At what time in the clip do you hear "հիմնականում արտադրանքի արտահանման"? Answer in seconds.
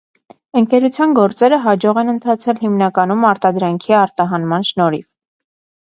2.63-4.67